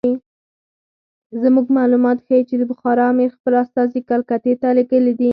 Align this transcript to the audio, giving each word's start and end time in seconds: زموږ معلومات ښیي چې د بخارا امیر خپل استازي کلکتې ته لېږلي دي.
زموږ 1.43 1.65
معلومات 1.77 2.17
ښیي 2.25 2.41
چې 2.49 2.55
د 2.57 2.63
بخارا 2.71 3.05
امیر 3.13 3.29
خپل 3.37 3.53
استازي 3.63 3.99
کلکتې 4.09 4.53
ته 4.61 4.67
لېږلي 4.77 5.13
دي. 5.19 5.29